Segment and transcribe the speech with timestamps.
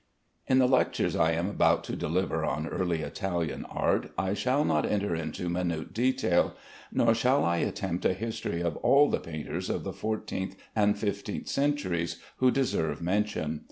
[0.47, 4.83] In the lectures I am about to deliver on Early Italian Art, I shall not
[4.83, 6.55] enter into minute detail,
[6.91, 11.49] nor shall I attempt a history of all the painters of the fourteenth and fifteenth
[11.49, 13.59] centuries who deserve mention.